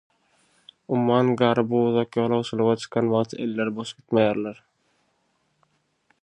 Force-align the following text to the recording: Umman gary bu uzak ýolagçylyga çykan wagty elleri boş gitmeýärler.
Umman 0.95 1.27
gary 1.41 1.63
bu 1.73 1.81
uzak 1.89 2.17
ýolagçylyga 2.21 2.73
çykan 2.85 3.13
wagty 3.17 3.39
elleri 3.45 3.75
boş 3.81 3.93
gitmeýärler. 3.99 4.63